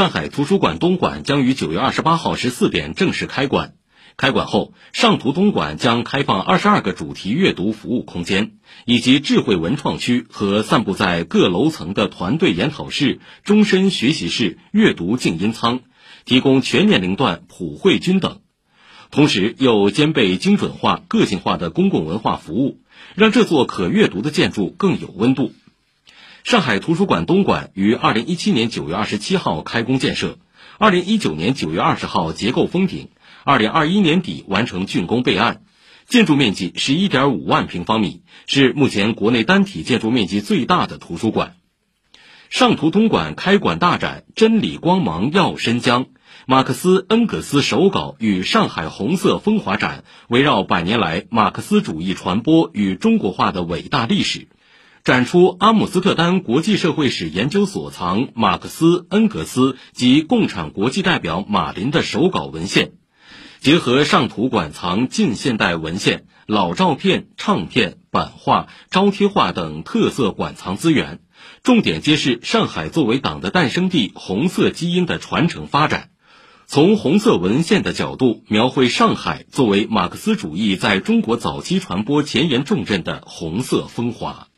[0.00, 3.74] 上海图书馆东馆将于九月二十八号十四点正式开馆。
[4.16, 8.52] 开馆后，上图东馆将开放二十二个主题阅读服务空间，
[8.86, 15.80] 以及智慧文创区和散布在各楼层的团队研讨室、终身学习室、阅读静音舱，
[16.24, 18.40] 提供全年龄段普惠均等。
[19.10, 22.80] 同时，又兼备精准化、个性化的公共文化服务，
[23.16, 25.52] 让这座可阅读的建筑更有温度。
[26.50, 30.36] 上海图书馆东馆于二零一七年九月二十七号开工建设，
[30.80, 33.10] 二零一九年九月二十号结构封顶。
[33.44, 35.62] 二零二一年底完成竣工备案，
[36.08, 41.54] 建筑面积十一点五万平方米，是目前国内单体建筑面积最大的图书馆。
[42.48, 46.06] 上图东馆开馆大展“真理光芒耀申江”，
[46.48, 54.48] 马克思恩格斯手稿与上海红色风华展围绕百年来马克思主义传播与中国化的伟大历史，
[55.02, 62.92] 展出阿姆斯特丹国际社会史研究所藏马克思恩格斯及共产国际代表马林的手稿文献。
[63.60, 71.20] 结合上图馆藏近现代文献、老照片、唱片、版画、招贴画等特色馆藏资源，
[71.62, 76.10] 重点揭示上海作为党的诞生地、红色基因的传承发展，
[76.66, 84.48] 从红色文献的角度描绘上海作为马克思主义在中国早期传播前沿重镇的红色风华。